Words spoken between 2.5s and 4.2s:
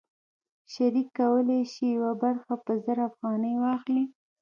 په زر افغانۍ واخلي